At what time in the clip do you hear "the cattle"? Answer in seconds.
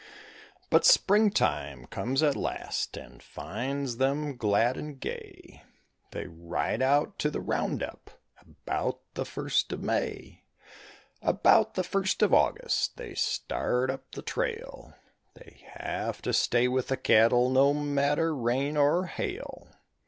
16.87-17.51